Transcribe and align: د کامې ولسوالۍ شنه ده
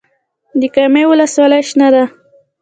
د 0.59 0.61
کامې 0.75 1.03
ولسوالۍ 1.09 1.61
شنه 1.69 1.87
ده 1.93 2.03